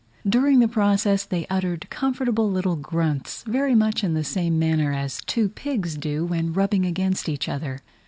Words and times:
During 0.27 0.57
the 0.61 0.67
process 0.67 1.25
they 1.25 1.45
uttered 1.45 1.87
comfortable 1.91 2.49
little 2.49 2.75
grunts, 2.75 3.43
very 3.43 3.75
much 3.75 4.03
in 4.03 4.15
the 4.15 4.23
same 4.23 4.57
manner 4.57 4.91
as 4.91 5.21
two 5.27 5.47
pigs 5.47 5.95
do, 5.95 6.25
when 6.25 6.53
rubbing 6.53 6.87
against 6.87 7.29
each 7.29 7.47
other. 7.47 7.81